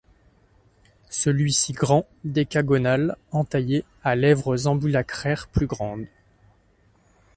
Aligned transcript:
Celui-ci 1.11 1.73
grand, 1.73 2.07
décagonal, 2.23 3.15
entaillé, 3.31 3.85
à 4.03 4.15
lèvres 4.15 4.65
ambulacraires 4.65 5.47
plus 5.47 5.67
grandes. 5.67 6.07